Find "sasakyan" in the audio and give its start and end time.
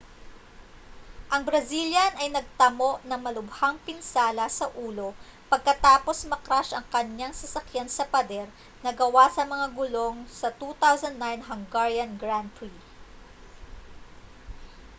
7.41-7.85